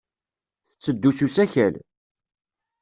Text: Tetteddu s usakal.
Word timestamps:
Tetteddu 0.69 1.11
s 1.17 1.19
usakal. 1.25 1.75